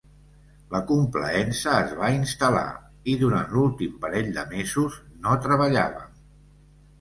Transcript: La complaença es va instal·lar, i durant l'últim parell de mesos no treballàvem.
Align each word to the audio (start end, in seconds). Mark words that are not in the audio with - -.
La 0.75 0.79
complaença 0.91 1.75
es 1.81 1.93
va 1.99 2.09
instal·lar, 2.15 2.63
i 3.13 3.15
durant 3.25 3.53
l'últim 3.57 4.01
parell 4.07 4.33
de 4.39 4.47
mesos 4.55 4.97
no 5.27 5.37
treballàvem. 5.45 6.19